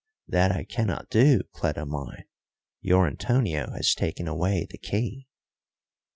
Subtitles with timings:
[0.27, 2.23] "That I cannot do, Cleta mine.
[2.81, 5.27] Your Antonio has taken away the key."